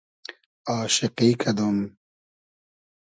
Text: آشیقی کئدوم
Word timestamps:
آشیقی 0.79 1.29
کئدوم 1.41 1.77